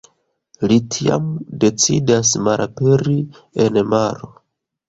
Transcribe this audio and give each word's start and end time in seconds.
Li 0.71 0.77
tiam 0.95 1.27
decidas 1.65 2.33
malaperi 2.47 3.17
en 3.67 3.81
maro. 3.93 4.33